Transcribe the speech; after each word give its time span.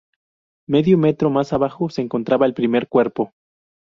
Medio 0.67 0.97
metro 0.97 1.29
más 1.29 1.53
abajo 1.53 1.87
se 1.91 2.01
encontraba 2.01 2.47
el 2.47 2.55
primer 2.55 2.87
cuerpo. 2.87 3.33